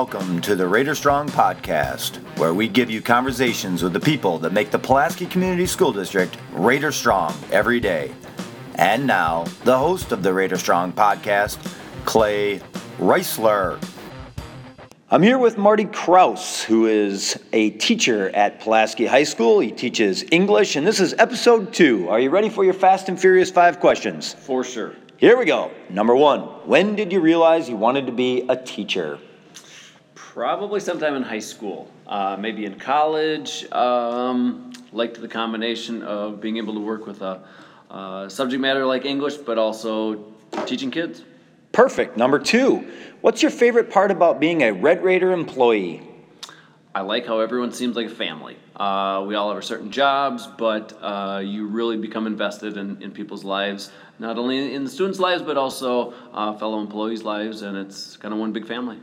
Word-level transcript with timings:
Welcome 0.00 0.42
to 0.42 0.54
the 0.54 0.68
Raider 0.68 0.94
Strong 0.94 1.30
Podcast, 1.30 2.16
where 2.36 2.52
we 2.52 2.68
give 2.68 2.90
you 2.90 3.00
conversations 3.00 3.82
with 3.82 3.94
the 3.94 3.98
people 3.98 4.38
that 4.40 4.52
make 4.52 4.70
the 4.70 4.78
Pulaski 4.78 5.24
Community 5.24 5.64
School 5.64 5.90
District 5.90 6.36
Raider 6.52 6.92
Strong 6.92 7.34
every 7.50 7.80
day. 7.80 8.12
And 8.74 9.06
now, 9.06 9.44
the 9.64 9.78
host 9.78 10.12
of 10.12 10.22
the 10.22 10.34
Raider 10.34 10.58
Strong 10.58 10.92
Podcast, 10.92 11.56
Clay 12.04 12.60
Reisler. 12.98 13.82
I'm 15.10 15.22
here 15.22 15.38
with 15.38 15.56
Marty 15.56 15.86
Kraus, 15.86 16.62
who 16.62 16.84
is 16.84 17.40
a 17.54 17.70
teacher 17.70 18.28
at 18.36 18.60
Pulaski 18.60 19.06
High 19.06 19.24
School. 19.24 19.60
He 19.60 19.72
teaches 19.72 20.26
English, 20.30 20.76
and 20.76 20.86
this 20.86 21.00
is 21.00 21.14
episode 21.14 21.72
two. 21.72 22.10
Are 22.10 22.20
you 22.20 22.28
ready 22.28 22.50
for 22.50 22.64
your 22.64 22.74
Fast 22.74 23.08
and 23.08 23.18
Furious 23.18 23.50
five 23.50 23.80
questions? 23.80 24.34
For 24.34 24.62
sure. 24.62 24.92
Here 25.16 25.38
we 25.38 25.46
go. 25.46 25.70
Number 25.88 26.14
one 26.14 26.40
When 26.68 26.96
did 26.96 27.14
you 27.14 27.20
realize 27.20 27.66
you 27.66 27.76
wanted 27.76 28.04
to 28.04 28.12
be 28.12 28.44
a 28.50 28.56
teacher? 28.56 29.18
Probably 30.36 30.80
sometime 30.80 31.14
in 31.14 31.22
high 31.22 31.38
school, 31.38 31.90
uh, 32.06 32.36
maybe 32.38 32.66
in 32.66 32.78
college. 32.78 33.64
Um, 33.72 34.70
liked 34.92 35.18
the 35.18 35.28
combination 35.28 36.02
of 36.02 36.42
being 36.42 36.58
able 36.58 36.74
to 36.74 36.80
work 36.80 37.06
with 37.06 37.22
a, 37.22 37.42
a 37.88 38.26
subject 38.28 38.60
matter 38.60 38.84
like 38.84 39.06
English, 39.06 39.38
but 39.38 39.56
also 39.56 40.26
teaching 40.66 40.90
kids. 40.90 41.24
Perfect. 41.72 42.18
Number 42.18 42.38
two 42.38 42.86
What's 43.22 43.40
your 43.40 43.50
favorite 43.50 43.88
part 43.88 44.10
about 44.10 44.38
being 44.38 44.60
a 44.60 44.72
Red 44.72 45.02
Raider 45.02 45.32
employee? 45.32 46.06
I 46.94 47.00
like 47.00 47.24
how 47.24 47.40
everyone 47.40 47.72
seems 47.72 47.96
like 47.96 48.08
a 48.08 48.14
family. 48.14 48.58
Uh, 48.76 49.24
we 49.26 49.36
all 49.36 49.48
have 49.48 49.56
our 49.56 49.62
certain 49.62 49.90
jobs, 49.90 50.46
but 50.46 50.92
uh, 51.00 51.40
you 51.42 51.66
really 51.66 51.96
become 51.96 52.26
invested 52.26 52.76
in, 52.76 53.00
in 53.02 53.10
people's 53.10 53.42
lives, 53.42 53.90
not 54.18 54.36
only 54.36 54.74
in 54.74 54.84
the 54.84 54.90
students' 54.90 55.18
lives, 55.18 55.42
but 55.42 55.56
also 55.56 56.12
uh, 56.34 56.52
fellow 56.58 56.78
employees' 56.80 57.22
lives, 57.22 57.62
and 57.62 57.74
it's 57.74 58.18
kind 58.18 58.34
of 58.34 58.40
one 58.40 58.52
big 58.52 58.66
family. 58.66 58.98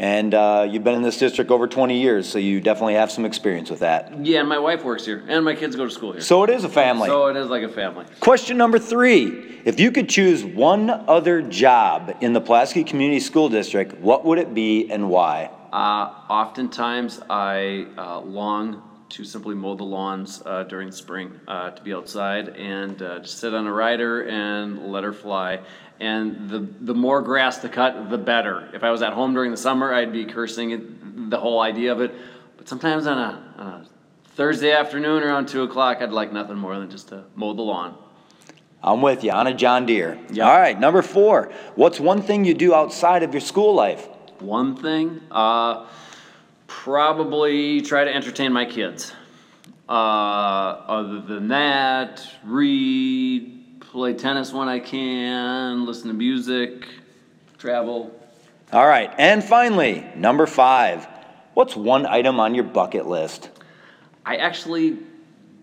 And 0.00 0.32
uh, 0.32 0.66
you've 0.66 0.82
been 0.82 0.94
in 0.94 1.02
this 1.02 1.18
district 1.18 1.50
over 1.50 1.66
20 1.66 2.00
years, 2.00 2.26
so 2.26 2.38
you 2.38 2.62
definitely 2.62 2.94
have 2.94 3.12
some 3.12 3.26
experience 3.26 3.68
with 3.68 3.80
that. 3.80 4.24
Yeah, 4.24 4.40
and 4.40 4.48
my 4.48 4.58
wife 4.58 4.82
works 4.82 5.04
here, 5.04 5.22
and 5.28 5.44
my 5.44 5.54
kids 5.54 5.76
go 5.76 5.84
to 5.84 5.90
school 5.90 6.12
here. 6.12 6.22
So 6.22 6.42
it 6.42 6.48
is 6.48 6.64
a 6.64 6.70
family. 6.70 7.06
So 7.06 7.26
it 7.26 7.36
is 7.36 7.48
like 7.48 7.62
a 7.62 7.68
family. 7.68 8.06
Question 8.18 8.56
number 8.56 8.78
three 8.78 9.60
If 9.66 9.78
you 9.78 9.92
could 9.92 10.08
choose 10.08 10.42
one 10.42 10.88
other 10.88 11.42
job 11.42 12.16
in 12.22 12.32
the 12.32 12.40
Pulaski 12.40 12.82
Community 12.82 13.20
School 13.20 13.50
District, 13.50 13.94
what 13.98 14.24
would 14.24 14.38
it 14.38 14.54
be 14.54 14.90
and 14.90 15.10
why? 15.10 15.50
Uh, 15.70 16.14
oftentimes, 16.30 17.20
I 17.28 17.86
uh, 17.98 18.20
long 18.20 18.82
to 19.10 19.24
simply 19.24 19.54
mow 19.54 19.74
the 19.74 19.84
lawns 19.84 20.42
uh, 20.46 20.62
during 20.64 20.90
spring, 20.92 21.38
uh, 21.48 21.70
to 21.70 21.82
be 21.82 21.92
outside 21.92 22.48
and 22.50 23.02
uh, 23.02 23.18
just 23.18 23.38
sit 23.38 23.52
on 23.54 23.66
a 23.66 23.72
rider 23.72 24.22
and 24.22 24.90
let 24.90 25.04
her 25.04 25.12
fly. 25.12 25.60
And 26.00 26.48
the, 26.48 26.60
the 26.80 26.94
more 26.94 27.20
grass 27.20 27.58
to 27.58 27.68
cut, 27.68 28.08
the 28.08 28.18
better. 28.18 28.70
If 28.72 28.82
I 28.84 28.90
was 28.90 29.02
at 29.02 29.12
home 29.12 29.34
during 29.34 29.50
the 29.50 29.56
summer, 29.56 29.92
I'd 29.92 30.12
be 30.12 30.24
cursing 30.24 30.70
it, 30.70 31.30
the 31.30 31.38
whole 31.38 31.60
idea 31.60 31.92
of 31.92 32.00
it. 32.00 32.14
But 32.56 32.68
sometimes 32.68 33.06
on 33.06 33.18
a, 33.18 33.54
on 33.58 33.66
a 33.66 33.86
Thursday 34.34 34.72
afternoon 34.72 35.22
around 35.22 35.48
2 35.48 35.64
o'clock, 35.64 35.98
I'd 36.00 36.12
like 36.12 36.32
nothing 36.32 36.56
more 36.56 36.78
than 36.78 36.90
just 36.90 37.08
to 37.08 37.24
mow 37.34 37.52
the 37.52 37.62
lawn. 37.62 37.96
I'm 38.82 39.02
with 39.02 39.24
you 39.24 39.30
on 39.32 39.46
a 39.46 39.52
John 39.52 39.84
Deere. 39.84 40.18
Yeah. 40.30 40.48
All 40.48 40.58
right, 40.58 40.78
number 40.78 41.02
four. 41.02 41.52
What's 41.74 42.00
one 42.00 42.22
thing 42.22 42.44
you 42.44 42.54
do 42.54 42.74
outside 42.74 43.22
of 43.22 43.34
your 43.34 43.42
school 43.42 43.74
life? 43.74 44.08
One 44.40 44.74
thing, 44.74 45.20
uh, 45.30 45.86
probably 46.84 47.82
try 47.82 48.04
to 48.04 48.14
entertain 48.14 48.50
my 48.54 48.64
kids. 48.64 49.12
Uh, 49.86 49.92
other 49.92 51.20
than 51.20 51.48
that, 51.48 52.26
read, 52.42 53.80
play 53.80 54.14
tennis 54.14 54.50
when 54.50 54.66
I 54.66 54.78
can, 54.78 55.84
listen 55.84 56.08
to 56.08 56.14
music, 56.14 56.88
travel. 57.58 58.18
All 58.72 58.86
right, 58.86 59.12
and 59.18 59.44
finally, 59.44 60.06
number 60.16 60.46
five. 60.46 61.06
What's 61.52 61.76
one 61.76 62.06
item 62.06 62.40
on 62.40 62.54
your 62.54 62.64
bucket 62.64 63.06
list? 63.06 63.50
I 64.24 64.36
actually 64.36 65.00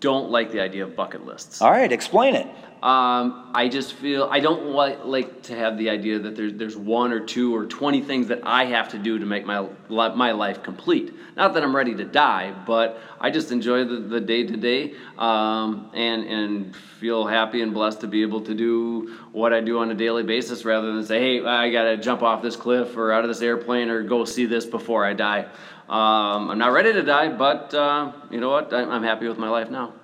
don't 0.00 0.30
like 0.30 0.52
the 0.52 0.60
idea 0.60 0.84
of 0.84 0.94
bucket 0.94 1.24
lists. 1.26 1.60
All 1.60 1.70
right, 1.70 1.90
explain 1.90 2.34
it. 2.34 2.46
Um, 2.82 3.50
I 3.56 3.68
just 3.68 3.94
feel 3.94 4.28
I 4.30 4.38
don't 4.38 4.66
like, 4.66 5.04
like 5.04 5.42
to 5.44 5.56
have 5.56 5.78
the 5.78 5.90
idea 5.90 6.20
that 6.20 6.36
there's 6.36 6.54
there's 6.54 6.76
one 6.76 7.12
or 7.12 7.18
two 7.18 7.52
or 7.56 7.66
twenty 7.66 8.00
things 8.02 8.28
that 8.28 8.42
I 8.44 8.66
have 8.66 8.90
to 8.90 8.98
do 8.98 9.18
to 9.18 9.26
make 9.26 9.44
my 9.44 9.66
my 9.88 10.30
life 10.30 10.62
complete. 10.62 11.12
Not 11.36 11.54
that 11.54 11.64
I'm 11.64 11.74
ready 11.74 11.96
to 11.96 12.04
die, 12.04 12.54
but 12.66 13.00
I 13.20 13.30
just 13.30 13.50
enjoy 13.50 13.84
the, 13.84 13.96
the 13.96 14.20
day 14.20 14.46
to 14.46 14.56
day 14.56 14.94
um, 15.18 15.90
and 15.92 16.24
and 16.24 16.76
feel 16.76 17.26
happy 17.26 17.62
and 17.62 17.74
blessed 17.74 18.02
to 18.02 18.06
be 18.06 18.22
able 18.22 18.42
to 18.42 18.54
do 18.54 19.16
what 19.32 19.52
I 19.52 19.60
do 19.60 19.80
on 19.80 19.90
a 19.90 19.94
daily 19.94 20.22
basis 20.22 20.64
rather 20.64 20.92
than 20.92 21.04
say, 21.04 21.20
hey, 21.20 21.44
I 21.44 21.72
got 21.72 21.84
to 21.84 21.96
jump 21.96 22.22
off 22.22 22.42
this 22.42 22.54
cliff 22.54 22.96
or 22.96 23.10
out 23.10 23.24
of 23.24 23.28
this 23.28 23.42
airplane 23.42 23.88
or 23.88 24.04
go 24.04 24.24
see 24.24 24.46
this 24.46 24.66
before 24.66 25.04
I 25.04 25.14
die. 25.14 25.48
Um, 25.88 26.50
I'm 26.50 26.58
not 26.58 26.72
ready 26.72 26.92
to 26.92 27.02
die, 27.02 27.30
but 27.30 27.72
uh, 27.72 28.12
you 28.30 28.40
know 28.40 28.50
what? 28.50 28.72
I'm 28.74 29.02
happy 29.02 29.26
with 29.26 29.38
my 29.38 29.48
life 29.48 29.70
now. 29.70 29.94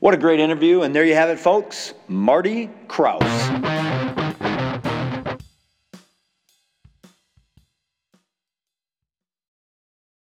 What 0.00 0.14
a 0.14 0.18
great 0.18 0.38
interview. 0.38 0.82
And 0.82 0.94
there 0.94 1.04
you 1.04 1.14
have 1.14 1.30
it, 1.30 1.38
folks. 1.38 1.94
Marty 2.08 2.70
Kraus. 2.88 3.77